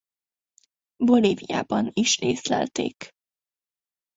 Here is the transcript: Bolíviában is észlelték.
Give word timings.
Bolíviában 0.95 1.89
is 1.93 2.17
észlelték. 2.17 3.09